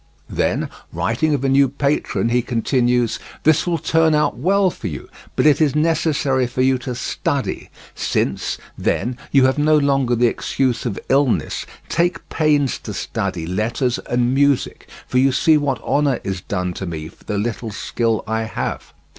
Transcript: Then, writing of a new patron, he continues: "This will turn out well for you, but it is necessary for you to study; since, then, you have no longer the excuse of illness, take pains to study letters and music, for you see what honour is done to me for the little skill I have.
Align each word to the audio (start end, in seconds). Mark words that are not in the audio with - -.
Then, 0.31 0.71
writing 0.91 1.35
of 1.35 1.43
a 1.43 1.47
new 1.49 1.69
patron, 1.69 2.29
he 2.29 2.41
continues: 2.41 3.19
"This 3.43 3.67
will 3.67 3.77
turn 3.77 4.15
out 4.15 4.35
well 4.35 4.71
for 4.71 4.87
you, 4.87 5.07
but 5.35 5.45
it 5.45 5.61
is 5.61 5.75
necessary 5.75 6.47
for 6.47 6.63
you 6.63 6.79
to 6.79 6.95
study; 6.95 7.69
since, 7.93 8.57
then, 8.75 9.15
you 9.31 9.45
have 9.45 9.59
no 9.59 9.77
longer 9.77 10.15
the 10.15 10.25
excuse 10.25 10.87
of 10.87 10.97
illness, 11.07 11.67
take 11.87 12.27
pains 12.29 12.79
to 12.79 12.95
study 12.95 13.45
letters 13.45 13.99
and 14.09 14.33
music, 14.33 14.87
for 15.07 15.19
you 15.19 15.31
see 15.31 15.55
what 15.55 15.79
honour 15.83 16.19
is 16.23 16.41
done 16.41 16.73
to 16.73 16.87
me 16.87 17.07
for 17.07 17.23
the 17.25 17.37
little 17.37 17.69
skill 17.69 18.23
I 18.25 18.45
have. 18.45 18.95